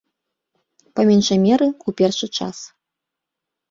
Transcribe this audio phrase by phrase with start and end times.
[0.95, 2.57] Па меншай меры, у першы час.